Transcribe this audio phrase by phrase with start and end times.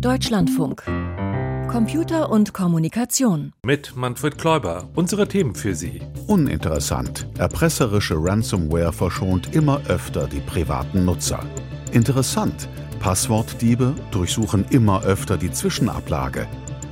[0.00, 0.82] Deutschlandfunk.
[1.70, 3.52] Computer und Kommunikation.
[3.64, 4.88] Mit Manfred Kläuber.
[4.94, 6.02] Unsere Themen für Sie.
[6.26, 7.26] Uninteressant.
[7.38, 11.40] Erpresserische Ransomware verschont immer öfter die privaten Nutzer.
[11.92, 12.68] Interessant.
[13.00, 16.46] Passwortdiebe durchsuchen immer öfter die Zwischenablage.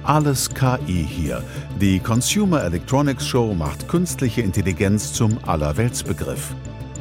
[0.04, 1.42] Alles KI hier.
[1.80, 6.54] Die Consumer Electronics Show macht künstliche Intelligenz zum Allerweltsbegriff.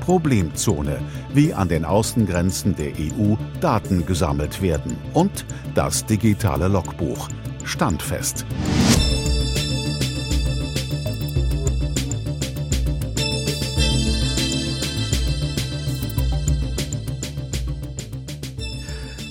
[0.04, 1.00] Problemzone,
[1.34, 4.98] wie an den Außengrenzen der EU Daten gesammelt werden.
[5.14, 5.46] Und
[5.76, 7.30] das digitale Logbuch.
[7.64, 8.46] Standfest.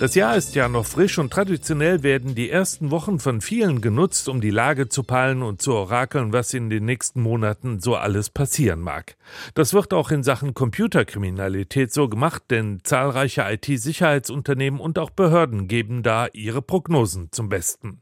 [0.03, 4.29] Das Jahr ist ja noch frisch und traditionell werden die ersten Wochen von vielen genutzt,
[4.29, 8.29] um die Lage zu peilen und zu orakeln, was in den nächsten Monaten so alles
[8.29, 9.15] passieren mag.
[9.55, 16.03] Das wird auch in Sachen Computerkriminalität so gemacht, denn zahlreiche IT-Sicherheitsunternehmen und auch Behörden geben
[16.03, 18.01] da ihre Prognosen zum Besten.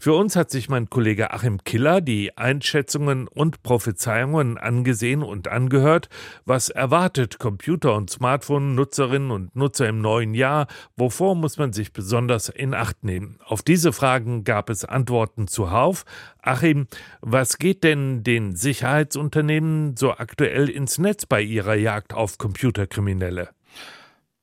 [0.00, 6.08] Für uns hat sich mein Kollege Achim Killer die Einschätzungen und Prophezeiungen angesehen und angehört.
[6.44, 10.66] Was erwartet Computer- und Smartphone-Nutzerinnen und Nutzer im neuen Jahr?
[10.96, 13.38] Wovor muss man sich besonders in Acht nehmen?
[13.44, 16.04] Auf diese Fragen gab es Antworten zuhauf.
[16.42, 16.86] Achim,
[17.20, 23.50] was geht denn den Sicherheitsunternehmen so aktuell ins Netz bei ihrer Jagd auf Computerkriminelle?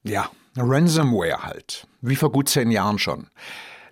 [0.03, 1.87] Ja, Ransomware halt.
[2.01, 3.27] Wie vor gut zehn Jahren schon.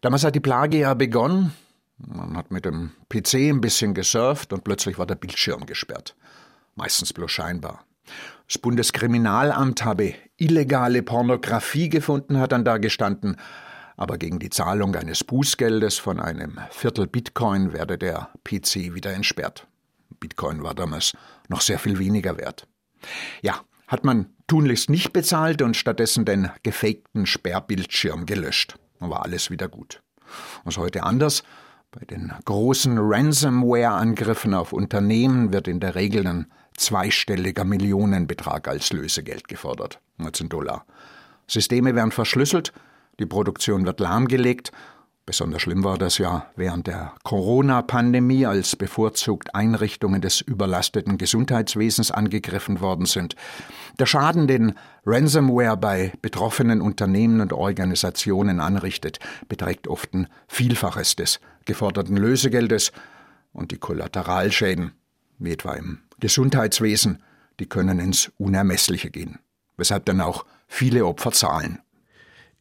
[0.02, 1.54] Damals hat die Plage ja begonnen.
[1.98, 6.16] Man hat mit dem PC ein bisschen gesurft und plötzlich war der Bildschirm gesperrt.
[6.76, 7.86] Meistens bloß scheinbar.
[8.52, 13.38] Das Bundeskriminalamt habe illegale Pornografie gefunden, hat dann da gestanden,
[13.96, 19.68] aber gegen die Zahlung eines Bußgeldes von einem Viertel Bitcoin werde der PC wieder entsperrt.
[20.20, 21.14] Bitcoin war damals
[21.48, 22.68] noch sehr viel weniger wert.
[23.42, 28.76] Ja, hat man tunlichst nicht bezahlt und stattdessen den gefakten Sperrbildschirm gelöscht.
[29.00, 30.04] Dann war alles wieder gut.
[30.66, 31.44] Was heute anders?
[31.90, 36.48] Bei den großen Ransomware-Angriffen auf Unternehmen wird in der Regel ein
[36.82, 40.00] zweistelliger Millionenbetrag als Lösegeld gefordert.
[40.18, 40.86] 19 Dollar.
[41.48, 42.74] Systeme werden verschlüsselt,
[43.20, 44.72] die Produktion wird lahmgelegt.
[45.26, 52.82] Besonders schlimm war das ja während der Corona-Pandemie, als bevorzugt Einrichtungen des überlasteten Gesundheitswesens angegriffen
[52.82, 53.36] worden sind.
[54.00, 54.74] Der Schaden, den
[55.06, 62.92] Ransomware bei betroffenen Unternehmen und Organisationen anrichtet, beträgt oft ein Vielfaches des geforderten Lösegeldes
[63.54, 64.94] und die Kollateralschäden,
[65.38, 67.22] wie etwa im Gesundheitswesen,
[67.60, 69.40] die können ins Unermessliche gehen,
[69.76, 71.80] weshalb dann auch viele Opfer zahlen.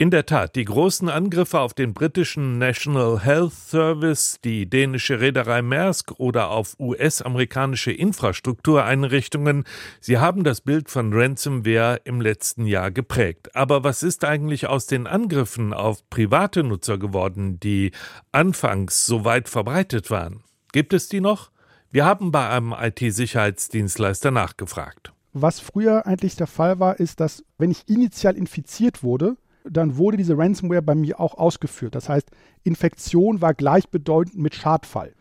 [0.01, 5.61] In der Tat, die großen Angriffe auf den britischen National Health Service, die dänische Reederei
[5.61, 9.65] Maersk oder auf US-amerikanische Infrastruktureinrichtungen,
[10.01, 13.55] sie haben das Bild von Ransomware im letzten Jahr geprägt.
[13.55, 17.91] Aber was ist eigentlich aus den Angriffen auf private Nutzer geworden, die
[18.33, 20.43] anfangs so weit verbreitet waren?
[20.73, 21.51] Gibt es die noch?
[21.93, 25.13] Wir haben bei einem IT-Sicherheitsdienstleister nachgefragt.
[25.33, 30.17] Was früher eigentlich der Fall war, ist, dass wenn ich initial infiziert wurde, dann wurde
[30.17, 31.97] diese Ransomware bei mir auch ausgeführt.
[31.97, 32.31] Das heißt,
[32.63, 35.15] Infektion war gleichbedeutend mit Schadfall.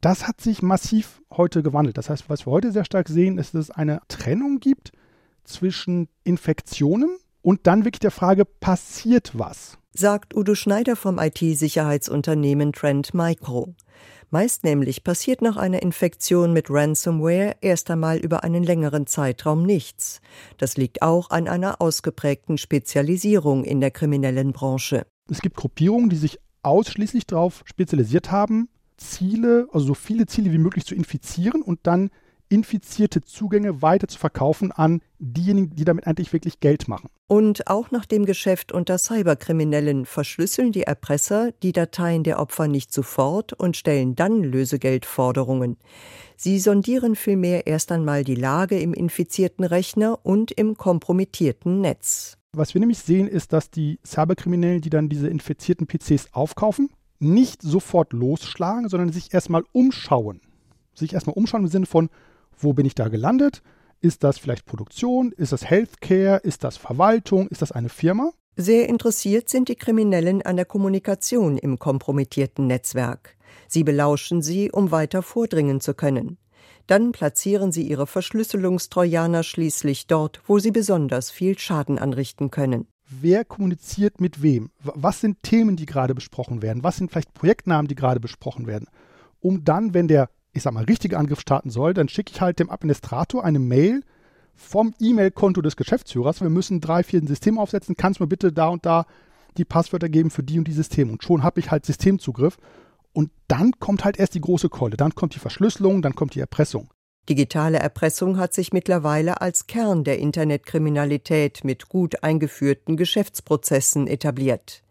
[0.00, 1.98] Das hat sich massiv heute gewandelt.
[1.98, 4.92] Das heißt, was wir heute sehr stark sehen, ist, dass es eine Trennung gibt
[5.42, 9.78] zwischen Infektionen und dann wirklich der Frage, passiert was?
[9.94, 13.74] Sagt Udo Schneider vom IT-Sicherheitsunternehmen Trend Micro.
[14.30, 20.20] Meist nämlich passiert nach einer Infektion mit Ransomware erst einmal über einen längeren Zeitraum nichts.
[20.58, 25.06] Das liegt auch an einer ausgeprägten Spezialisierung in der kriminellen Branche.
[25.30, 28.68] Es gibt Gruppierungen, die sich ausschließlich darauf spezialisiert haben,
[28.98, 32.10] Ziele, also so viele Ziele wie möglich zu infizieren und dann
[32.48, 37.10] infizierte Zugänge weiter zu verkaufen an diejenigen, die damit eigentlich wirklich Geld machen.
[37.26, 42.92] Und auch nach dem Geschäft unter Cyberkriminellen verschlüsseln die Erpresser die Dateien der Opfer nicht
[42.92, 45.76] sofort und stellen dann Lösegeldforderungen.
[46.36, 52.38] Sie sondieren vielmehr erst einmal die Lage im infizierten Rechner und im kompromittierten Netz.
[52.52, 57.60] Was wir nämlich sehen, ist, dass die Cyberkriminellen, die dann diese infizierten PCs aufkaufen, nicht
[57.60, 60.40] sofort losschlagen, sondern sich erstmal umschauen.
[60.94, 62.08] Sich erstmal umschauen im Sinne von,
[62.58, 63.62] wo bin ich da gelandet?
[64.00, 65.32] Ist das vielleicht Produktion?
[65.32, 66.40] Ist das Healthcare?
[66.42, 67.48] Ist das Verwaltung?
[67.48, 68.32] Ist das eine Firma?
[68.56, 73.36] Sehr interessiert sind die Kriminellen an der Kommunikation im kompromittierten Netzwerk.
[73.68, 76.38] Sie belauschen sie, um weiter vordringen zu können.
[76.86, 82.88] Dann platzieren sie ihre Verschlüsselungstrojaner schließlich dort, wo sie besonders viel Schaden anrichten können.
[83.08, 84.70] Wer kommuniziert mit wem?
[84.82, 86.82] Was sind Themen, die gerade besprochen werden?
[86.82, 88.86] Was sind vielleicht Projektnamen, die gerade besprochen werden?
[89.40, 92.58] Um dann, wenn der ich sag mal, richtige Angriff starten soll, dann schicke ich halt
[92.58, 94.02] dem Administrator eine Mail
[94.54, 96.40] vom E-Mail-Konto des Geschäftsführers.
[96.40, 97.96] Wir müssen drei, vier Systeme aufsetzen.
[97.96, 99.06] Kannst du mir bitte da und da
[99.56, 101.12] die Passwörter geben für die und die Systeme.
[101.12, 102.58] Und schon habe ich halt Systemzugriff.
[103.12, 104.96] Und dann kommt halt erst die große Keule.
[104.96, 106.90] Dann kommt die Verschlüsselung, dann kommt die Erpressung.
[107.28, 114.82] Digitale Erpressung hat sich mittlerweile als Kern der Internetkriminalität mit gut eingeführten Geschäftsprozessen etabliert.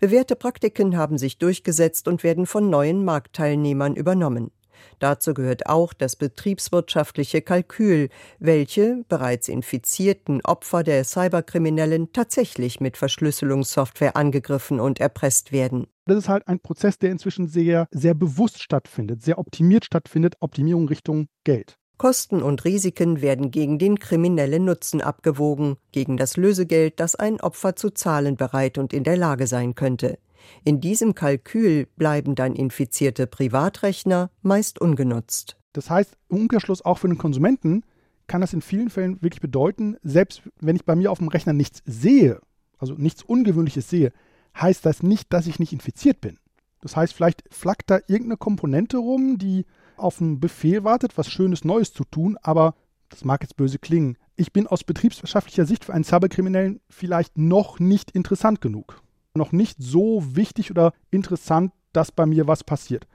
[0.00, 4.50] Bewährte Praktiken haben sich durchgesetzt und werden von neuen Marktteilnehmern übernommen.
[4.98, 8.08] Dazu gehört auch das betriebswirtschaftliche Kalkül,
[8.38, 15.86] welche bereits infizierten Opfer der Cyberkriminellen tatsächlich mit Verschlüsselungssoftware angegriffen und erpresst werden.
[16.06, 20.88] Das ist halt ein Prozess, der inzwischen sehr, sehr bewusst stattfindet, sehr optimiert stattfindet, Optimierung
[20.88, 21.76] Richtung Geld.
[22.02, 27.76] Kosten und Risiken werden gegen den kriminellen Nutzen abgewogen, gegen das Lösegeld, das ein Opfer
[27.76, 30.18] zu zahlen bereit und in der Lage sein könnte.
[30.64, 35.56] In diesem Kalkül bleiben dann infizierte Privatrechner meist ungenutzt.
[35.72, 37.82] Das heißt, im Umkehrschluss auch für den Konsumenten
[38.26, 41.52] kann das in vielen Fällen wirklich bedeuten, selbst wenn ich bei mir auf dem Rechner
[41.52, 42.40] nichts sehe,
[42.78, 44.12] also nichts Ungewöhnliches sehe,
[44.60, 46.38] heißt das nicht, dass ich nicht infiziert bin.
[46.80, 49.66] Das heißt, vielleicht flackt da irgendeine Komponente rum, die
[49.96, 52.74] auf einen Befehl wartet, was Schönes Neues zu tun, aber
[53.08, 54.16] das mag jetzt böse klingen.
[54.36, 59.02] Ich bin aus betriebswirtschaftlicher Sicht für einen Cyberkriminellen vielleicht noch nicht interessant genug
[59.36, 63.06] noch nicht so wichtig oder interessant, dass bei mir was passiert.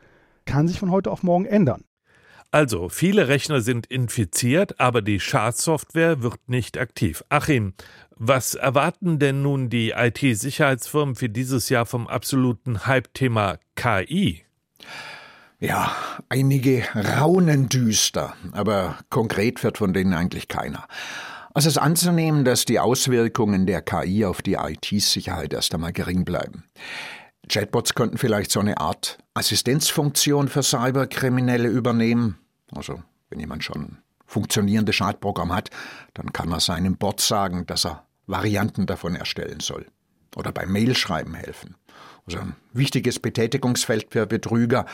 [0.46, 1.84] Kann sich von heute auf morgen ändern.
[2.52, 7.24] Also, viele Rechner sind infiziert, aber die Schadsoftware wird nicht aktiv.
[7.28, 7.74] Achim,
[8.16, 14.44] was erwarten denn nun die IT-Sicherheitsfirmen für dieses Jahr vom absoluten Hype-Thema KI?
[15.60, 15.92] Ja,
[16.30, 20.88] einige raunen düster, aber konkret wird von denen eigentlich keiner.
[21.58, 26.66] Es ist anzunehmen, dass die Auswirkungen der KI auf die IT-Sicherheit erst einmal gering bleiben.
[27.50, 32.38] Chatbots könnten vielleicht so eine Art Assistenzfunktion für Cyberkriminelle übernehmen.
[32.76, 33.02] Also,
[33.32, 35.72] wenn jemand schon ein funktionierendes Schadprogramm hat,
[36.14, 39.88] dann kann er seinem Bot sagen, dass er Varianten davon erstellen soll.
[40.36, 41.76] Oder beim Mailschreiben helfen.
[42.28, 44.86] Also ein wichtiges Betätigungsfeld für Betrüger,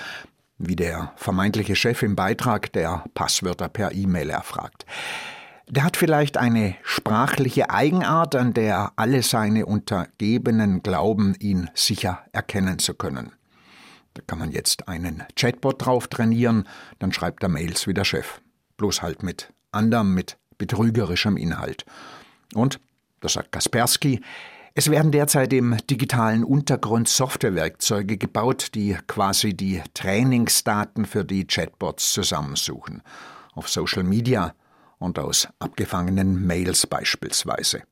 [0.57, 4.85] wie der vermeintliche Chef im Beitrag, der Passwörter per E-Mail erfragt.
[5.67, 12.79] Der hat vielleicht eine sprachliche Eigenart, an der alle seine Untergebenen glauben, ihn sicher erkennen
[12.79, 13.31] zu können.
[14.13, 16.67] Da kann man jetzt einen Chatbot drauf trainieren,
[16.99, 18.41] dann schreibt er Mails wie der Chef.
[18.77, 21.85] Bloß halt mit anderem, mit betrügerischem Inhalt.
[22.53, 22.79] Und,
[23.21, 24.21] das sagt Kaspersky,
[24.75, 32.11] es werden derzeit im digitalen Untergrund Softwarewerkzeuge gebaut, die quasi die Trainingsdaten für die Chatbots
[32.11, 33.01] zusammensuchen.
[33.53, 34.53] Auf Social Media
[35.03, 37.83] und aus abgefangenen Mails beispielsweise.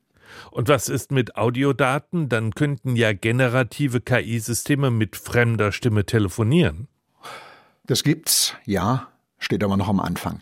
[0.50, 2.28] Und was ist mit Audiodaten?
[2.28, 6.88] Dann könnten ja generative KI-Systeme mit fremder Stimme telefonieren.
[7.84, 10.40] Das gibt's, ja, steht aber noch am Anfang.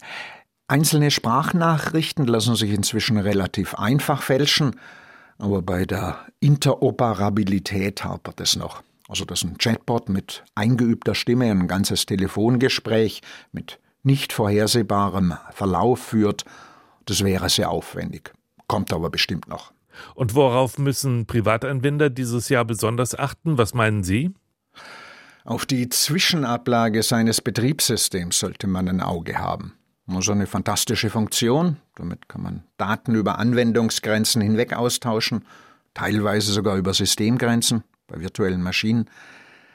[0.69, 4.77] Einzelne Sprachnachrichten lassen sich inzwischen relativ einfach fälschen,
[5.39, 8.83] aber bei der Interoperabilität hapert es noch.
[9.09, 16.45] Also, dass ein Chatbot mit eingeübter Stimme ein ganzes Telefongespräch mit nicht vorhersehbarem Verlauf führt,
[17.07, 18.33] das wäre sehr aufwendig.
[18.67, 19.73] Kommt aber bestimmt noch.
[20.15, 23.59] Und worauf müssen Privatanwender dieses Jahr besonders achten?
[23.59, 24.33] Was meinen Sie?
[25.45, 29.75] Auf die Zwischenablage seines Betriebssystems sollte man ein Auge haben.
[30.19, 31.77] So eine fantastische Funktion.
[31.95, 35.45] Damit kann man Daten über Anwendungsgrenzen hinweg austauschen,
[35.95, 39.09] teilweise sogar über Systemgrenzen bei virtuellen Maschinen.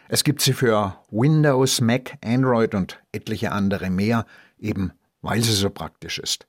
[0.08, 4.26] Es gibt sie für Windows, Mac, Android und etliche andere mehr,
[4.60, 6.46] eben weil sie so praktisch ist.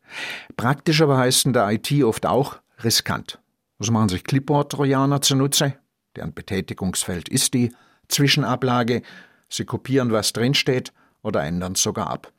[0.57, 3.39] Praktisch aber heißt in der IT oft auch riskant.
[3.79, 5.75] So machen sich Clipboard-Trojaner zunutze,
[6.15, 7.73] deren Betätigungsfeld ist die
[8.09, 9.03] Zwischenablage,
[9.49, 12.33] sie kopieren, was drinsteht oder ändern es sogar ab.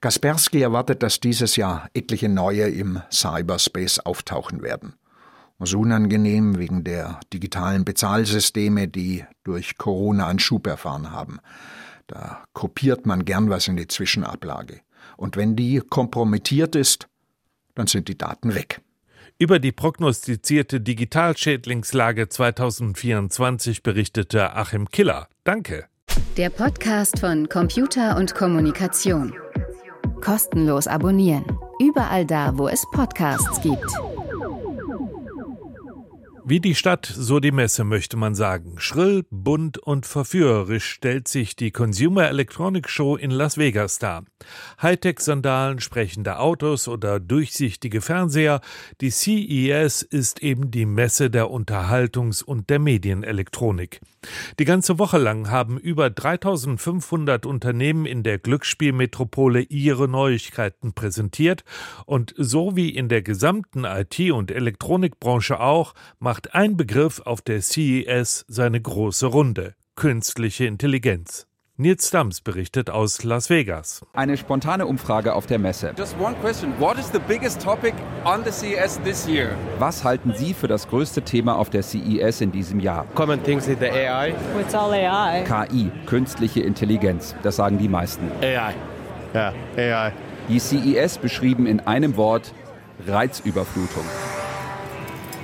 [0.00, 4.94] Kaspersky erwartet, dass dieses Jahr etliche neue im Cyberspace auftauchen werden.
[5.58, 11.38] Das ist unangenehm wegen der digitalen Bezahlsysteme, die durch Corona einen Schub erfahren haben.
[12.06, 14.80] Da kopiert man gern was in die Zwischenablage.
[15.16, 17.08] Und wenn die kompromittiert ist,
[17.74, 18.80] dann sind die Daten weg.
[19.38, 25.28] Über die prognostizierte Digitalschädlingslage 2024 berichtete Achim Killer.
[25.44, 25.86] Danke.
[26.36, 29.34] Der Podcast von Computer und Kommunikation.
[30.22, 31.44] Kostenlos abonnieren.
[31.80, 34.15] Überall da, wo es Podcasts gibt.
[36.48, 38.76] Wie die Stadt, so die Messe, möchte man sagen.
[38.78, 44.24] Schrill, bunt und verführerisch stellt sich die Consumer Electronic Show in Las Vegas dar.
[44.80, 48.60] Hightech-Sandalen, sprechende Autos oder durchsichtige Fernseher.
[49.00, 54.00] Die CES ist eben die Messe der Unterhaltungs- und der Medienelektronik.
[54.60, 61.64] Die ganze Woche lang haben über 3500 Unternehmen in der Glücksspielmetropole ihre Neuigkeiten präsentiert
[62.06, 67.40] und so wie in der gesamten IT- und Elektronikbranche auch, macht macht ein Begriff auf
[67.40, 69.74] der CES seine große Runde.
[69.94, 71.46] Künstliche Intelligenz.
[71.78, 74.04] Nils Dams berichtet aus Las Vegas.
[74.12, 75.94] Eine spontane Umfrage auf der Messe.
[75.96, 76.74] Just one question.
[76.78, 77.94] What is the biggest topic
[78.26, 79.56] on the CES this year?
[79.78, 83.06] Was halten Sie für das größte Thema auf der CES in diesem Jahr?
[83.14, 84.34] Common things in the AI.
[84.60, 85.42] It's all AI.
[85.42, 87.34] KI, künstliche Intelligenz.
[87.44, 88.30] Das sagen die meisten.
[88.42, 88.74] AI.
[89.32, 90.12] Ja, AI.
[90.50, 92.52] Die CES beschrieben in einem Wort
[93.06, 94.04] Reizüberflutung.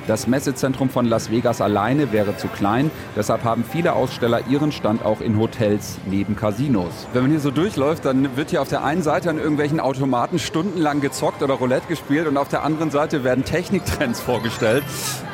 [0.09, 5.05] Das Messezentrum von Las Vegas alleine wäre zu klein, deshalb haben viele Aussteller ihren Stand
[5.05, 7.07] auch in Hotels neben Casinos.
[7.13, 10.41] Wenn man hier so durchläuft, dann wird hier auf der einen Seite an irgendwelchen Automaten
[10.41, 14.83] stundenlang gezockt oder Roulette gespielt und auf der anderen Seite werden Techniktrends vorgestellt.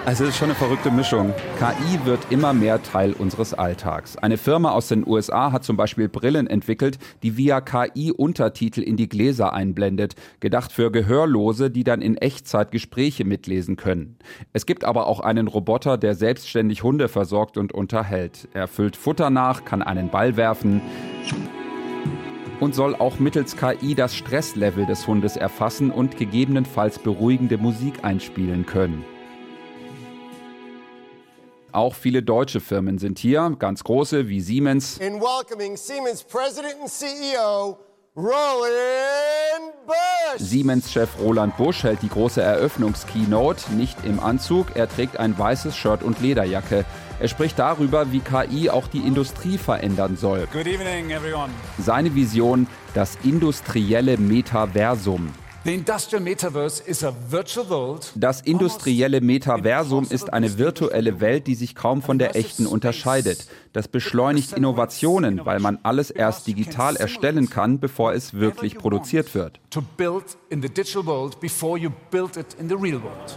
[0.08, 1.34] Also es ist schon eine verrückte Mischung.
[1.58, 4.16] KI wird immer mehr Teil unseres Alltags.
[4.16, 8.96] Eine Firma aus den USA hat zum Beispiel Brillen entwickelt, die via KI Untertitel in
[8.96, 14.16] die Gläser einblendet, gedacht für Gehörlose, die dann in Echtzeit Gespräche mitlesen können.
[14.54, 18.48] Es gibt aber auch einen Roboter, der selbstständig Hunde versorgt und unterhält.
[18.54, 20.80] Er füllt Futter nach, kann einen Ball werfen
[22.60, 28.64] und soll auch mittels KI das Stresslevel des Hundes erfassen und gegebenenfalls beruhigende Musik einspielen
[28.64, 29.04] können.
[31.72, 34.98] Auch viele deutsche Firmen sind hier, ganz große wie Siemens.
[34.98, 37.78] In welcoming Siemens President and CEO
[38.16, 40.38] Roland Busch.
[40.38, 44.76] Siemens-Chef Roland Busch hält die große Eröffnungskeynote nicht im Anzug.
[44.76, 46.86] Er trägt ein weißes Shirt und Lederjacke.
[47.20, 50.48] Er spricht darüber, wie KI auch die Industrie verändern soll.
[50.52, 51.50] Good evening, everyone.
[51.78, 55.32] Seine Vision, das industrielle Metaversum.
[58.14, 63.48] Das industrielle Metaversum ist eine virtuelle Welt, die sich kaum von der echten unterscheidet.
[63.72, 69.60] Das beschleunigt Innovationen, weil man alles erst digital erstellen kann, bevor es wirklich produziert wird.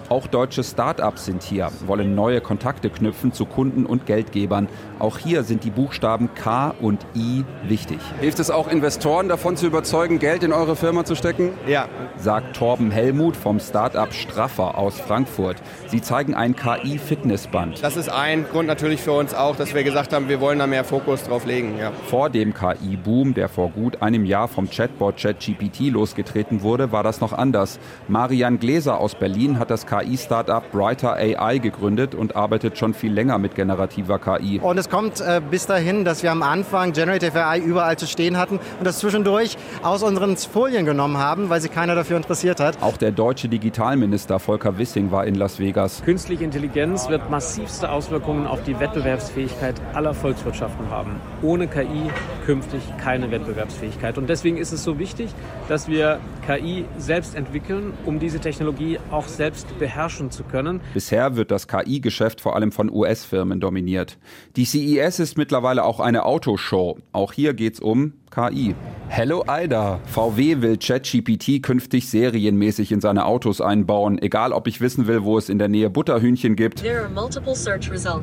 [0.10, 4.70] Auch deutsche Start-ups sind hier, wollen neue Kontakte knüpfen zu Kunden und Geldgebern.
[4.98, 8.00] Auch hier sind die Buchstaben K und I wichtig.
[8.22, 11.52] Hilft es auch Investoren davon zu überzeugen, Geld in eure Firma zu stecken?
[11.68, 15.58] Ja, sagt Torben Hellmuth vom Startup Straffer aus Frankfurt.
[15.88, 17.84] Sie zeigen ein KI-Fitnessband.
[17.84, 20.68] Das ist ein Grund natürlich für uns auch, dass wir gesagt haben, wir wollen da
[20.68, 21.78] mehr Fokus drauf legen.
[21.78, 21.92] Ja.
[22.08, 27.22] Vor dem KI-Boom, der vor gut einem Jahr vom Chatbot ChatGPT losgetreten wurde, war das
[27.22, 27.80] noch anders.
[28.08, 33.38] Marian Gläser aus Berlin hat das KI-Startup Brighter AI gegründet und arbeitet schon viel länger
[33.38, 34.60] mit generativer KI.
[34.60, 38.38] Und es kommt äh, bis dahin, dass wir am Anfang Generative AI überall zu stehen
[38.38, 42.82] hatten und das zwischendurch aus unseren Folien genommen haben, weil sie keiner dafür interessiert hat.
[42.82, 46.02] Auch der deutsche Digitalminister Volker Wissing war in Las Vegas.
[46.04, 51.20] Künstliche Intelligenz wird massivste Auswirkungen auf die Wettbewerbsfähigkeit aller Volkswirtschaften haben.
[51.42, 52.10] Ohne KI
[52.46, 54.18] künftig keine Wettbewerbsfähigkeit.
[54.18, 55.32] Und deswegen ist es so wichtig,
[55.68, 60.82] dass wir KI selbst entwickeln, um diese Technologie auch selbst beherrschen zu können.
[60.94, 64.18] Bisher wird das KI-Geschäft vor allem von US-Firmen dominiert.
[64.56, 66.98] Die CES ist mittlerweile auch eine Autoshow.
[67.12, 68.74] Auch hier geht es um KI.
[69.10, 70.00] Hello Ida.
[70.06, 75.38] VW will ChatGPT künftig serienmäßig in seine Autos einbauen, egal ob ich wissen will, wo
[75.38, 76.82] es in der Nähe Butterhühnchen gibt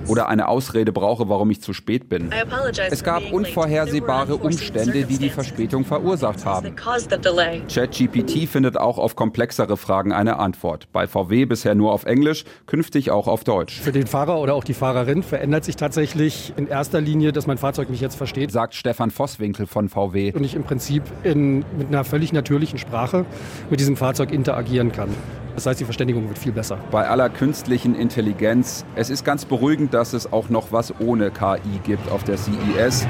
[0.06, 2.30] oder eine Ausrede brauche, warum ich zu spät bin.
[2.90, 6.74] Es gab unvorhersehbare Umstände, die die Verspätung verursacht haben.
[6.74, 10.90] ChatGPT findet auch auf komplexere Fragen eine Antwort.
[10.90, 13.78] Bei VW bisher nur auf Englisch, künftig auch auf Deutsch.
[13.78, 17.58] Für den Fahrer oder auch die Fahrerin verändert sich tatsächlich in erster Linie, dass mein
[17.58, 19.97] Fahrzeug mich jetzt versteht, sagt Stefan Vosswinkel von VW.
[20.34, 23.24] Und ich im Prinzip in, mit einer völlig natürlichen Sprache
[23.70, 25.08] mit diesem Fahrzeug interagieren kann.
[25.54, 26.78] Das heißt, die Verständigung wird viel besser.
[26.90, 31.80] Bei aller künstlichen Intelligenz, es ist ganz beruhigend, dass es auch noch was ohne KI
[31.82, 33.06] gibt auf der CES.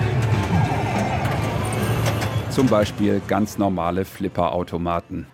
[2.50, 5.26] Zum Beispiel ganz normale Flipperautomaten.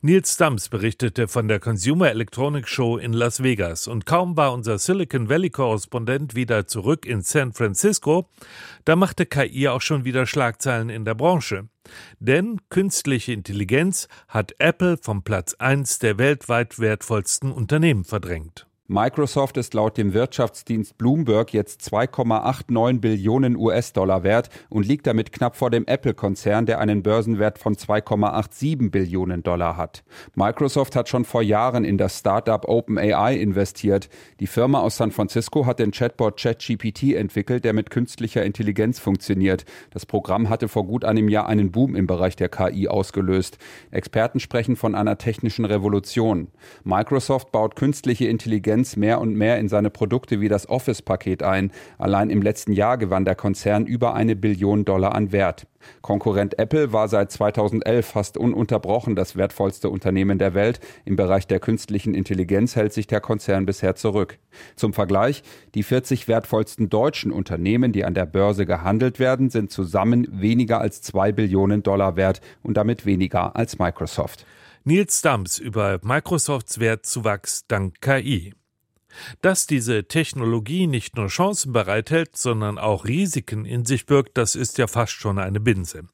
[0.00, 4.78] Nils Dams berichtete von der Consumer Electronics Show in Las Vegas und kaum war unser
[4.78, 8.28] Silicon Valley Korrespondent wieder zurück in San Francisco,
[8.84, 11.68] da machte KI auch schon wieder Schlagzeilen in der Branche.
[12.20, 18.67] Denn künstliche Intelligenz hat Apple vom Platz 1 der weltweit wertvollsten Unternehmen verdrängt.
[18.90, 25.56] Microsoft ist laut dem Wirtschaftsdienst Bloomberg jetzt 2,89 Billionen US-Dollar wert und liegt damit knapp
[25.56, 30.04] vor dem Apple-Konzern, der einen Börsenwert von 2,87 Billionen Dollar hat.
[30.34, 34.08] Microsoft hat schon vor Jahren in das Startup OpenAI investiert.
[34.40, 39.66] Die Firma aus San Francisco hat den Chatbot ChatGPT entwickelt, der mit künstlicher Intelligenz funktioniert.
[39.90, 43.58] Das Programm hatte vor gut einem Jahr einen Boom im Bereich der KI ausgelöst.
[43.90, 46.48] Experten sprechen von einer technischen Revolution.
[46.84, 51.72] Microsoft baut künstliche Intelligenz Intelligenz mehr und mehr in seine Produkte wie das Office-Paket ein.
[51.98, 55.66] Allein im letzten Jahr gewann der Konzern über eine Billion Dollar an Wert.
[56.00, 60.78] Konkurrent Apple war seit 2011 fast ununterbrochen das wertvollste Unternehmen der Welt.
[61.04, 64.38] Im Bereich der künstlichen Intelligenz hält sich der Konzern bisher zurück.
[64.76, 65.42] Zum Vergleich,
[65.74, 71.02] die 40 wertvollsten deutschen Unternehmen, die an der Börse gehandelt werden, sind zusammen weniger als
[71.02, 74.46] zwei Billionen Dollar wert und damit weniger als Microsoft.
[74.84, 78.54] Nils Dams über Microsofts Wertzuwachs dank KI.
[79.42, 84.78] Dass diese Technologie nicht nur Chancen bereithält, sondern auch Risiken in sich birgt, das ist
[84.78, 86.04] ja fast schon eine Binse.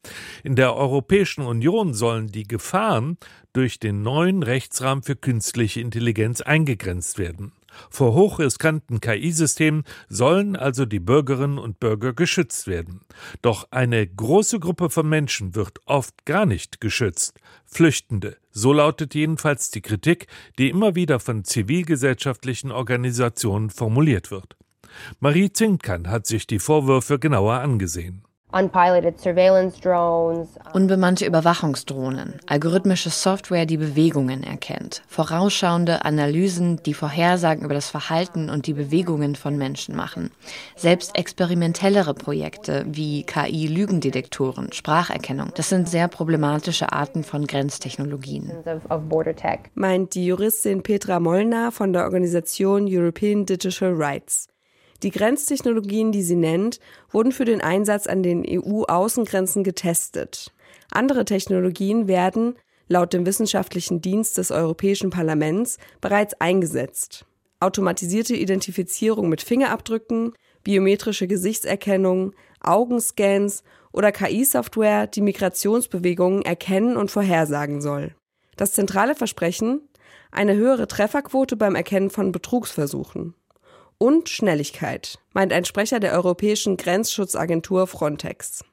[0.43, 3.19] In der Europäischen Union sollen die Gefahren
[3.53, 7.53] durch den neuen Rechtsrahmen für künstliche Intelligenz eingegrenzt werden.
[7.91, 13.01] Vor hochriskanten KI-Systemen sollen also die Bürgerinnen und Bürger geschützt werden.
[13.43, 17.41] Doch eine große Gruppe von Menschen wird oft gar nicht geschützt.
[17.65, 18.37] Flüchtende.
[18.51, 20.27] So lautet jedenfalls die Kritik,
[20.59, 24.57] die immer wieder von zivilgesellschaftlichen Organisationen formuliert wird.
[25.21, 28.25] Marie Zinkkan hat sich die Vorwürfe genauer angesehen.
[30.73, 38.69] Unbemannte Überwachungsdrohnen, algorithmische Software, die Bewegungen erkennt, vorausschauende Analysen, die Vorhersagen über das Verhalten und
[38.69, 40.31] die Bewegungen von Menschen machen,
[40.77, 48.53] selbst experimentellere Projekte wie KI-Lügendetektoren, Spracherkennung, das sind sehr problematische Arten von Grenztechnologien.
[49.75, 54.49] Meint die Juristin Petra Molnar von der Organisation European Digital Rights.
[55.03, 60.53] Die Grenztechnologien, die sie nennt, wurden für den Einsatz an den EU-Außengrenzen getestet.
[60.91, 62.57] Andere Technologien werden,
[62.89, 67.27] laut dem Wissenschaftlichen Dienst des Europäischen Parlaments, bereits eingesetzt.
[67.61, 70.33] Automatisierte Identifizierung mit Fingerabdrücken,
[70.63, 78.15] biometrische Gesichtserkennung, Augenscans oder KI-Software, die Migrationsbewegungen erkennen und vorhersagen soll.
[78.57, 79.89] Das zentrale Versprechen?
[80.31, 83.35] Eine höhere Trefferquote beim Erkennen von Betrugsversuchen
[83.99, 88.65] und Schnelligkeit, meint ein Sprecher der Europäischen Grenzschutzagentur Frontex.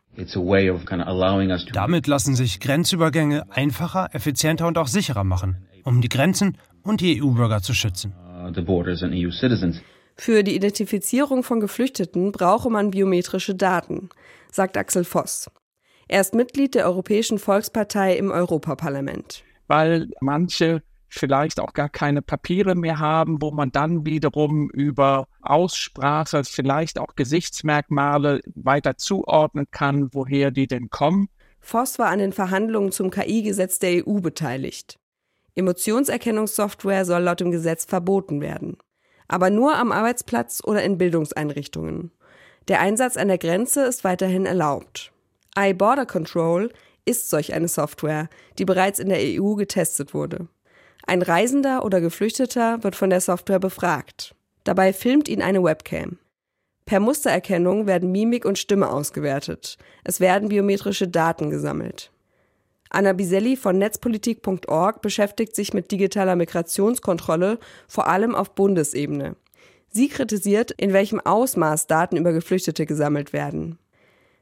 [1.73, 7.21] Damit lassen sich Grenzübergänge einfacher, effizienter und auch sicherer machen, um die Grenzen und die
[7.21, 8.13] EU-Bürger zu schützen.
[8.43, 9.71] Uh, e
[10.17, 14.09] Für die Identifizierung von Geflüchteten brauche man biometrische Daten,
[14.51, 15.49] sagt Axel Voss.
[16.07, 19.43] Er ist Mitglied der Europäischen Volkspartei im Europaparlament.
[19.67, 26.43] Weil manche vielleicht auch gar keine Papiere mehr haben, wo man dann wiederum über Aussprache,
[26.43, 31.27] vielleicht auch Gesichtsmerkmale weiter zuordnen kann, woher die denn kommen.
[31.59, 34.97] Voss war an den Verhandlungen zum KI-Gesetz der EU beteiligt.
[35.55, 38.77] Emotionserkennungssoftware soll laut dem Gesetz verboten werden.
[39.27, 42.11] Aber nur am Arbeitsplatz oder in Bildungseinrichtungen.
[42.67, 45.11] Der Einsatz an der Grenze ist weiterhin erlaubt.
[45.57, 46.71] iBorder Control
[47.05, 50.47] ist solch eine Software, die bereits in der EU getestet wurde.
[51.11, 54.33] Ein Reisender oder Geflüchteter wird von der Software befragt.
[54.63, 56.19] Dabei filmt ihn eine Webcam.
[56.85, 59.77] Per Mustererkennung werden Mimik und Stimme ausgewertet.
[60.05, 62.13] Es werden biometrische Daten gesammelt.
[62.89, 69.35] Anna Biselli von netzpolitik.org beschäftigt sich mit digitaler Migrationskontrolle vor allem auf Bundesebene.
[69.89, 73.77] Sie kritisiert, in welchem Ausmaß Daten über Geflüchtete gesammelt werden.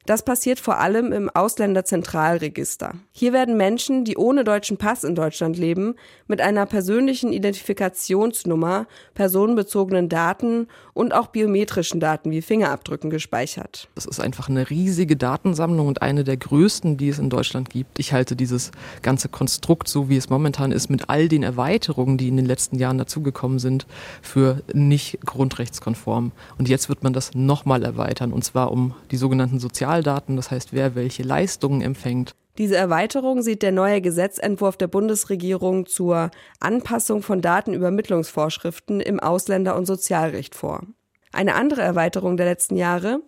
[0.09, 2.95] Das passiert vor allem im Ausländerzentralregister.
[3.11, 5.93] Hier werden Menschen, die ohne deutschen Pass in Deutschland leben,
[6.25, 13.87] mit einer persönlichen Identifikationsnummer, personenbezogenen Daten und auch biometrischen Daten wie Fingerabdrücken gespeichert.
[13.93, 17.99] Das ist einfach eine riesige Datensammlung und eine der größten, die es in Deutschland gibt.
[17.99, 18.71] Ich halte dieses
[19.03, 22.79] ganze Konstrukt, so wie es momentan ist, mit all den Erweiterungen, die in den letzten
[22.79, 23.85] Jahren dazugekommen sind,
[24.23, 26.31] für nicht grundrechtskonform.
[26.57, 30.51] Und jetzt wird man das nochmal erweitern, und zwar um die sogenannten Sozial Personaldaten, das
[30.51, 32.35] heißt, wer welche Leistungen empfängt.
[32.57, 39.85] Diese Erweiterung sieht der neue Gesetzentwurf der Bundesregierung zur Anpassung von Datenübermittlungsvorschriften im Ausländer- und
[39.85, 40.83] Sozialrecht vor.
[41.31, 43.21] Eine andere Erweiterung der letzten Jahre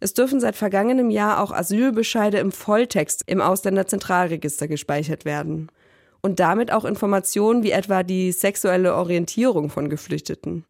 [0.00, 5.72] es dürfen seit vergangenem Jahr auch Asylbescheide im Volltext im Ausländerzentralregister gespeichert werden.
[6.22, 10.64] Und damit auch Informationen wie etwa die sexuelle Orientierung von Geflüchteten.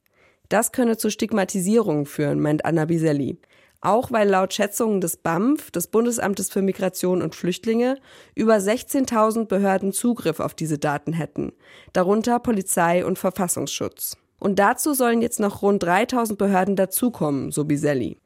[0.48, 3.36] Das könne zu Stigmatisierungen führen, meint Anna Biselli.
[3.80, 7.98] Auch weil laut Schätzungen des BAMF, des Bundesamtes für Migration und Flüchtlinge,
[8.34, 11.52] über 16.000 Behörden Zugriff auf diese Daten hätten,
[11.92, 14.16] darunter Polizei und Verfassungsschutz.
[14.40, 18.18] Und dazu sollen jetzt noch rund 3.000 Behörden dazukommen, so Biselli.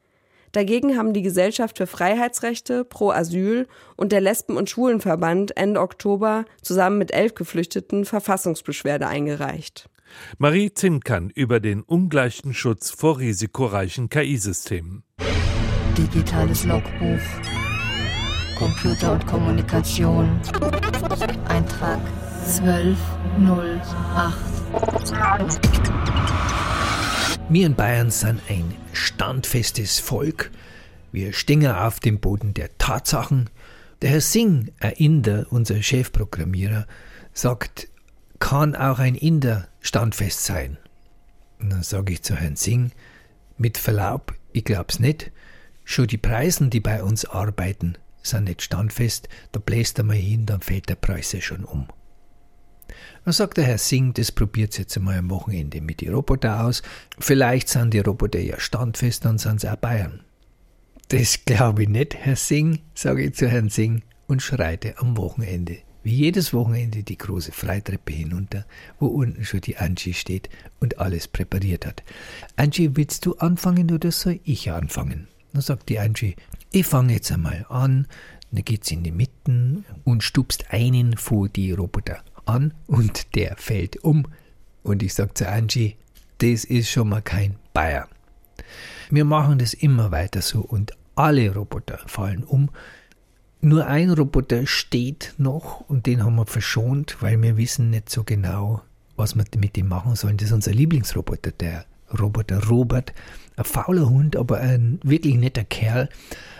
[0.53, 6.45] Dagegen haben die Gesellschaft für Freiheitsrechte, Pro Asyl und der Lesben- und Schwulenverband Ende Oktober
[6.61, 9.89] zusammen mit elf Geflüchteten Verfassungsbeschwerde eingereicht.
[10.37, 15.03] Marie Zinkern über den ungleichen Schutz vor risikoreichen KI-Systemen.
[15.97, 17.19] Digitales Logbuch.
[18.57, 20.39] Computer und Kommunikation.
[21.47, 21.99] Eintrag
[22.47, 24.33] 1208.
[27.49, 30.49] Wir in Bayern sind ein standfestes Volk.
[31.11, 33.51] Wir stehen auf dem Boden der Tatsachen.
[34.01, 36.87] Der Herr Singh, ein Inder, unser Chefprogrammierer,
[37.33, 37.87] sagt,
[38.39, 40.79] kann auch ein Inder standfest sein.
[41.59, 42.89] Und dann sage ich zu Herrn Singh,
[43.59, 45.31] mit Verlaub, ich glaub's nicht.
[45.83, 49.29] Schon die Preisen, die bei uns arbeiten, sind nicht standfest.
[49.51, 51.87] Da bläst er mal hin, dann fällt der Preis ja schon um.
[53.25, 56.81] Dann sagt der Herr Singh, das probiert jetzt einmal am Wochenende mit den Roboter aus.
[57.19, 60.21] Vielleicht sind die Roboter ja standfest, dann sind sie auch Bayern.
[61.09, 65.77] Das glaube ich nicht, Herr Singh, sage ich zu Herrn Singh und schreite am Wochenende,
[66.01, 68.65] wie jedes Wochenende, die große Freitreppe hinunter,
[68.99, 72.03] wo unten schon die Angie steht und alles präpariert hat.
[72.55, 75.27] Angie, willst du anfangen oder soll ich anfangen?
[75.53, 76.35] Dann sagt die Angie,
[76.71, 78.07] ich fange jetzt einmal an.
[78.51, 83.55] Dann geht sie in die Mitte und stupst einen vor die Roboter an und der
[83.57, 84.27] fällt um.
[84.83, 85.95] Und ich sage zu Angie,
[86.39, 88.07] das ist schon mal kein Bayer.
[89.09, 92.69] Wir machen das immer weiter so und alle Roboter fallen um.
[93.61, 98.23] Nur ein Roboter steht noch und den haben wir verschont, weil wir wissen nicht so
[98.23, 98.81] genau,
[99.15, 100.37] was wir mit dem machen sollen.
[100.37, 101.85] Das ist unser Lieblingsroboter, der
[102.19, 103.13] Roboter Robert.
[103.55, 106.09] Ein fauler Hund, aber ein wirklich netter Kerl.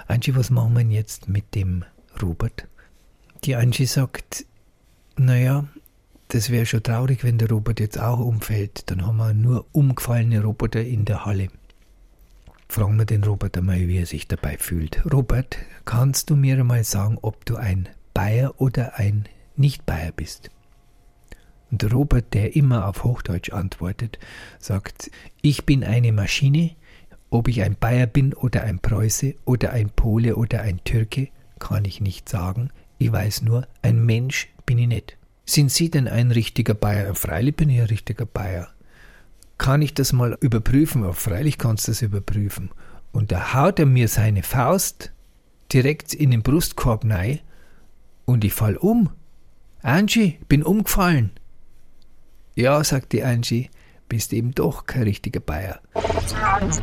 [0.07, 1.85] Angie, was machen wir jetzt mit dem
[2.21, 2.67] Robert?
[3.43, 4.45] Die Angie sagt,
[5.17, 5.65] naja,
[6.27, 8.89] das wäre schon traurig, wenn der Robert jetzt auch umfällt.
[8.89, 11.49] Dann haben wir nur umgefallene Roboter in der Halle.
[12.69, 15.03] Fragen wir den Robert einmal, wie er sich dabei fühlt.
[15.11, 19.25] Robert, kannst du mir mal sagen, ob du ein Bayer oder ein
[19.55, 20.49] Nicht-Bayer bist?
[21.69, 24.19] Und der Robert, der immer auf Hochdeutsch antwortet,
[24.59, 26.71] sagt, ich bin eine Maschine,
[27.33, 31.83] ob ich ein Bayer bin oder ein Preuße oder ein Pole oder ein Türke, kann
[31.83, 32.69] ich nicht sagen.
[32.99, 35.17] Ich weiß nur, ein Mensch bin ich nicht.
[35.43, 37.15] Sind Sie denn ein richtiger Bayer?
[37.15, 38.67] Freilich bin ich ein richtiger Bayer.
[39.57, 41.11] Kann ich das mal überprüfen?
[41.13, 42.69] Freilich kannst du das überprüfen.
[43.11, 45.11] Und da haut er mir seine Faust
[45.71, 47.39] direkt in den Brustkorb rein
[48.25, 49.09] und ich fall um.
[49.81, 51.31] Angie, bin umgefallen.
[52.53, 53.71] Ja, sagt die Angie,
[54.09, 55.79] bist eben doch kein richtiger Bayer.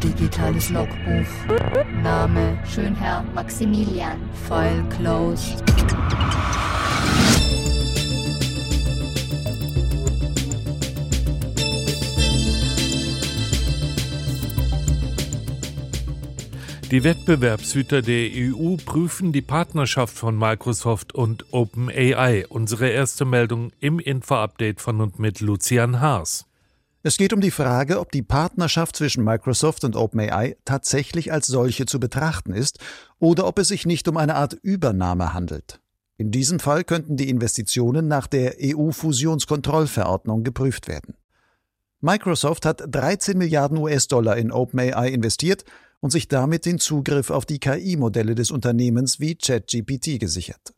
[0.02, 1.26] Digitales Logbuch.
[2.02, 4.18] Name Schönherr Maximilian.
[4.48, 5.62] File closed.
[16.90, 22.46] Die Wettbewerbshüter der EU prüfen die Partnerschaft von Microsoft und OpenAI.
[22.48, 26.49] Unsere erste Meldung im Info-Update von und mit Lucian Haas.
[27.02, 31.86] Es geht um die Frage, ob die Partnerschaft zwischen Microsoft und OpenAI tatsächlich als solche
[31.86, 32.78] zu betrachten ist
[33.18, 35.80] oder ob es sich nicht um eine Art Übernahme handelt.
[36.18, 41.14] In diesem Fall könnten die Investitionen nach der EU-Fusionskontrollverordnung geprüft werden.
[42.02, 45.64] Microsoft hat 13 Milliarden US-Dollar in OpenAI investiert
[46.00, 50.74] und sich damit den Zugriff auf die KI-Modelle des Unternehmens wie ChatGPT gesichert.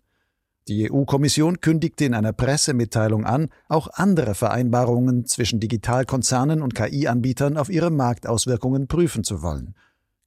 [0.68, 7.68] Die EU-Kommission kündigte in einer Pressemitteilung an, auch andere Vereinbarungen zwischen Digitalkonzernen und KI-Anbietern auf
[7.68, 9.74] ihre Marktauswirkungen prüfen zu wollen.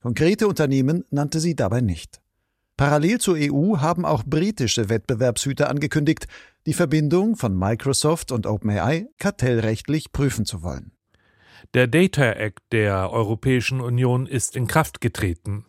[0.01, 2.19] Konkrete Unternehmen nannte sie dabei nicht.
[2.77, 6.27] Parallel zur EU haben auch britische Wettbewerbshüter angekündigt,
[6.65, 10.91] die Verbindung von Microsoft und OpenAI kartellrechtlich prüfen zu wollen.
[11.73, 15.65] Der Data Act der Europäischen Union ist in Kraft getreten.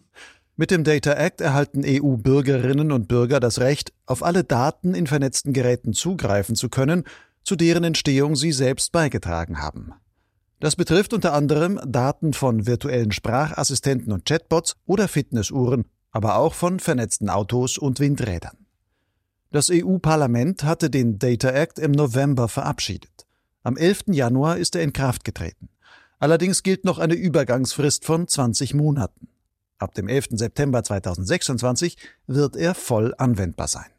[0.59, 5.53] Mit dem Data Act erhalten EU-Bürgerinnen und Bürger das Recht, auf alle Daten in vernetzten
[5.53, 7.05] Geräten zugreifen zu können,
[7.45, 9.93] zu deren Entstehung sie selbst beigetragen haben.
[10.59, 16.81] Das betrifft unter anderem Daten von virtuellen Sprachassistenten und Chatbots oder Fitnessuhren, aber auch von
[16.81, 18.57] vernetzten Autos und Windrädern.
[19.51, 23.27] Das EU-Parlament hatte den Data Act im November verabschiedet.
[23.63, 24.05] Am 11.
[24.13, 25.69] Januar ist er in Kraft getreten.
[26.19, 29.29] Allerdings gilt noch eine Übergangsfrist von 20 Monaten.
[29.79, 30.29] Ab dem 11.
[30.33, 33.91] September 2026 wird er voll anwendbar sein.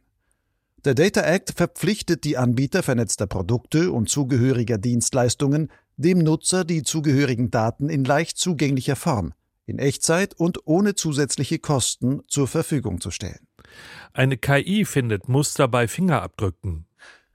[0.85, 7.51] Der Data Act verpflichtet die Anbieter vernetzter Produkte und zugehöriger Dienstleistungen, dem Nutzer die zugehörigen
[7.51, 9.33] Daten in leicht zugänglicher Form,
[9.65, 13.47] in Echtzeit und ohne zusätzliche Kosten zur Verfügung zu stellen.
[14.13, 16.85] Eine KI findet Muster bei Fingerabdrücken.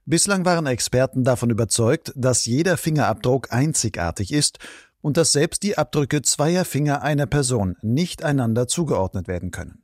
[0.05, 4.59] Bislang waren Experten davon überzeugt, dass jeder Fingerabdruck einzigartig ist
[5.03, 9.83] und dass selbst die Abdrücke zweier Finger einer Person nicht einander zugeordnet werden können.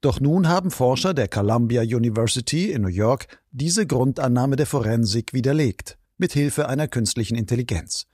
[0.00, 5.98] Doch nun haben Forscher der Columbia University in New York diese Grundannahme der Forensik widerlegt,
[6.18, 8.06] mit Hilfe einer künstlichen Intelligenz.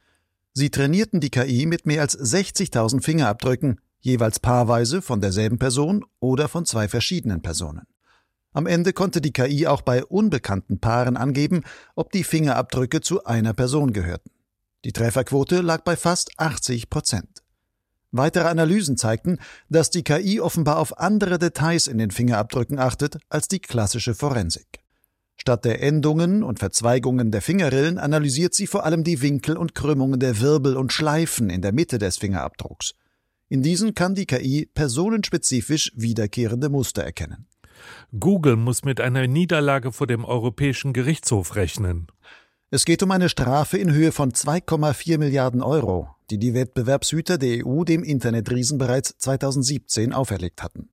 [0.53, 6.49] Sie trainierten die KI mit mehr als 60.000 Fingerabdrücken, jeweils paarweise von derselben Person oder
[6.49, 7.87] von zwei verschiedenen Personen.
[8.53, 11.63] Am Ende konnte die KI auch bei unbekannten Paaren angeben,
[11.95, 14.31] ob die Fingerabdrücke zu einer Person gehörten.
[14.85, 17.43] Die Trefferquote lag bei fast 80 Prozent.
[18.11, 19.39] Weitere Analysen zeigten,
[19.71, 24.81] dass die KI offenbar auf andere Details in den Fingerabdrücken achtet als die klassische Forensik.
[25.37, 30.21] Statt der Endungen und Verzweigungen der Fingerrillen analysiert sie vor allem die Winkel und Krümmungen
[30.21, 32.95] der Wirbel und Schleifen in der Mitte des Fingerabdrucks.
[33.49, 37.47] In diesen kann die KI personenspezifisch wiederkehrende Muster erkennen.
[38.19, 42.07] Google muss mit einer Niederlage vor dem Europäischen Gerichtshof rechnen.
[42.75, 47.67] Es geht um eine Strafe in Höhe von 2,4 Milliarden Euro, die die Wettbewerbshüter der
[47.67, 50.89] EU dem Internetriesen bereits 2017 auferlegt hatten.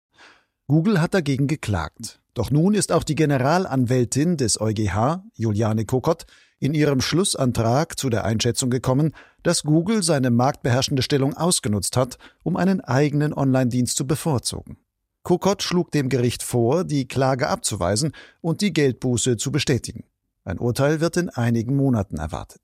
[0.68, 2.20] Google hat dagegen geklagt.
[2.34, 6.26] Doch nun ist auch die Generalanwältin des EuGH, Juliane Kokott,
[6.60, 9.14] in ihrem Schlussantrag zu der Einschätzung gekommen,
[9.44, 14.76] dass Google seine marktbeherrschende Stellung ausgenutzt hat, um einen eigenen Online-Dienst zu bevorzugen.
[15.24, 18.12] Kokott schlug dem Gericht vor, die Klage abzuweisen
[18.42, 20.04] und die Geldbuße zu bestätigen.
[20.44, 22.62] Ein Urteil wird in einigen Monaten erwartet.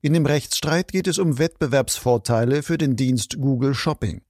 [0.00, 4.22] In dem Rechtsstreit geht es um Wettbewerbsvorteile für den Dienst Google Shopping.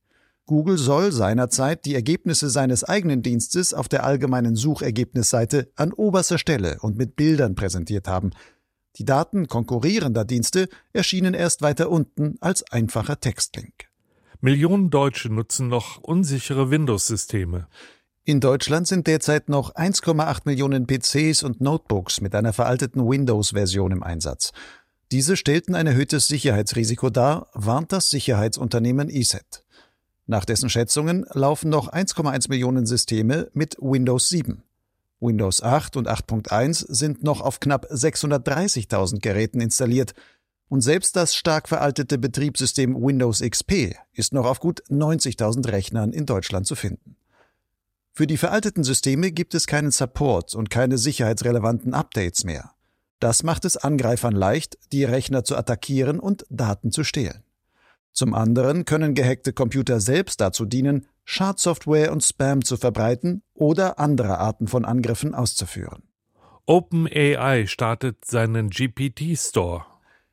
[0.47, 6.79] Google soll seinerzeit die Ergebnisse seines eigenen Dienstes auf der allgemeinen Suchergebnisseite an oberster Stelle
[6.81, 8.31] und mit Bildern präsentiert haben.
[8.97, 13.89] Die Daten konkurrierender Dienste erschienen erst weiter unten als einfacher Textlink.
[14.41, 17.69] Millionen Deutsche nutzen noch unsichere Windows-Systeme.
[18.29, 24.03] In Deutschland sind derzeit noch 1,8 Millionen PCs und Notebooks mit einer veralteten Windows-Version im
[24.03, 24.53] Einsatz.
[25.11, 29.65] Diese stellten ein erhöhtes Sicherheitsrisiko dar, warnt das Sicherheitsunternehmen ESET.
[30.27, 34.63] Nach dessen Schätzungen laufen noch 1,1 Millionen Systeme mit Windows 7.
[35.21, 40.13] Windows 8 und 8.1 sind noch auf knapp 630.000 Geräten installiert
[40.69, 46.27] und selbst das stark veraltete Betriebssystem Windows XP ist noch auf gut 90.000 Rechnern in
[46.27, 47.17] Deutschland zu finden.
[48.19, 52.73] Für die veralteten Systeme gibt es keinen Support und keine sicherheitsrelevanten Updates mehr.
[53.21, 57.45] Das macht es Angreifern leicht, die Rechner zu attackieren und Daten zu stehlen.
[58.13, 64.39] Zum anderen können gehackte Computer selbst dazu dienen, Schadsoftware und Spam zu verbreiten oder andere
[64.39, 66.03] Arten von Angriffen auszuführen.
[66.67, 69.87] OpenAI startet seinen GPT-Store.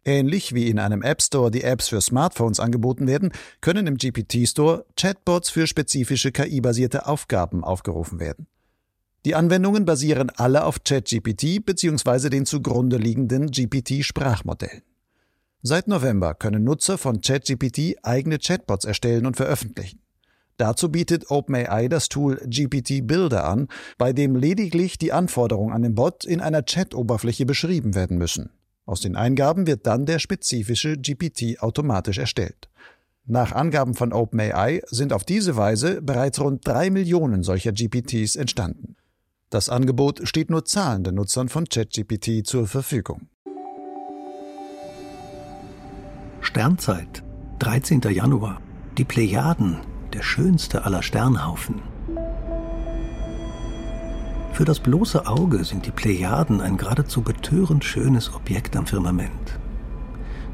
[0.08, 4.48] Ähnlich wie in einem App Store die Apps für Smartphones angeboten werden, können im GPT
[4.48, 8.46] Store Chatbots für spezifische KI-basierte Aufgaben aufgerufen werden.
[9.26, 12.30] Die Anwendungen basieren alle auf ChatGPT bzw.
[12.30, 14.84] den zugrunde liegenden GPT-Sprachmodellen.
[15.64, 20.00] Seit November können Nutzer von ChatGPT eigene Chatbots erstellen und veröffentlichen.
[20.58, 25.96] Dazu bietet OpenAI das Tool GPT Builder an, bei dem lediglich die Anforderungen an den
[25.96, 28.52] Bot in einer Chat-Oberfläche beschrieben werden müssen.
[28.86, 32.70] Aus den Eingaben wird dann der spezifische GPT automatisch erstellt.
[33.26, 38.96] Nach Angaben von OpenAI sind auf diese Weise bereits rund drei Millionen solcher GPTs entstanden.
[39.50, 43.30] Das Angebot steht nur zahlenden Nutzern von ChatGPT zur Verfügung.
[46.42, 47.24] Sternzeit,
[47.60, 48.02] 13.
[48.12, 48.62] Januar.
[49.00, 49.80] Die Plejaden,
[50.14, 51.82] der schönste aller Sternhaufen.
[54.56, 59.60] Für das bloße Auge sind die Plejaden ein geradezu betörend schönes Objekt am Firmament.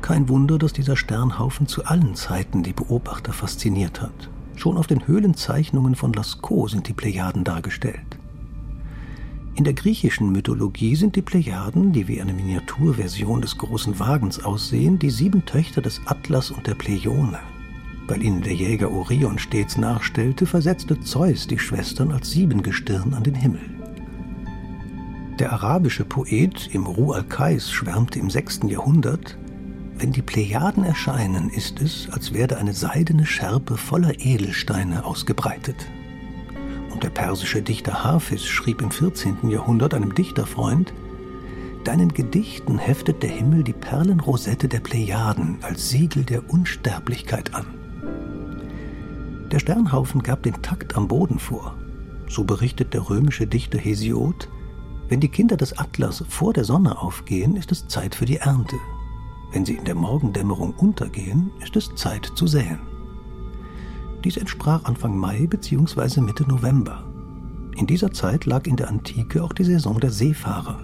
[0.02, 4.32] Kein Wunder, dass dieser Sternhaufen zu allen Zeiten die Beobachter fasziniert hat.
[4.56, 8.18] Schon auf den Höhlenzeichnungen von Lascaux sind die Plejaden dargestellt.
[9.54, 14.98] In der griechischen Mythologie sind die Plejaden, die wie eine Miniaturversion des großen Wagens aussehen,
[14.98, 17.38] die sieben Töchter des Atlas und der Pleione.
[18.08, 23.36] Weil ihnen der Jäger Orion stets nachstellte, versetzte Zeus die Schwestern als Siebengestirn an den
[23.36, 23.81] Himmel.
[25.42, 28.60] Der arabische Poet Imru al-Kais schwärmte im 6.
[28.68, 29.40] Jahrhundert,
[29.98, 35.88] wenn die Plejaden erscheinen, ist es, als werde eine seidene Schärpe voller Edelsteine ausgebreitet.
[36.94, 39.50] Und der persische Dichter Hafiz schrieb im 14.
[39.50, 40.94] Jahrhundert einem Dichterfreund,
[41.86, 47.66] Deinen Gedichten heftet der Himmel die Perlenrosette der Plejaden als Siegel der Unsterblichkeit an.
[49.52, 51.76] Der Sternhaufen gab den Takt am Boden vor.
[52.30, 54.48] So berichtet der römische Dichter Hesiod,
[55.12, 58.78] wenn die Kinder des Atlas vor der Sonne aufgehen, ist es Zeit für die Ernte.
[59.52, 62.80] Wenn sie in der Morgendämmerung untergehen, ist es Zeit zu säen.
[64.24, 66.22] Dies entsprach Anfang Mai bzw.
[66.22, 67.04] Mitte November.
[67.76, 70.80] In dieser Zeit lag in der Antike auch die Saison der Seefahrer.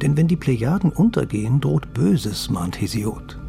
[0.00, 3.40] Denn wenn die Plejaden untergehen, droht Böses, mahnt Hesiod.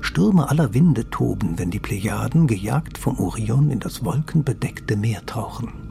[0.00, 5.87] Stürme aller Winde toben, wenn die Plejaden, gejagt vom Orion, in das wolkenbedeckte Meer tauchen.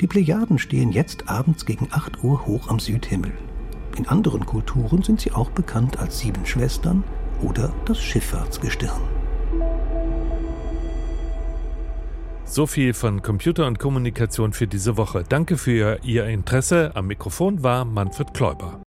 [0.00, 3.32] Die Plejaden stehen jetzt abends gegen 8 Uhr hoch am Südhimmel.
[3.96, 7.02] In anderen Kulturen sind sie auch bekannt als Sieben Schwestern
[7.42, 9.00] oder das Schifffahrtsgestirn.
[12.44, 15.24] So viel von Computer und Kommunikation für diese Woche.
[15.28, 16.92] Danke für Ihr Interesse.
[16.94, 18.80] Am Mikrofon war Manfred Kläuber.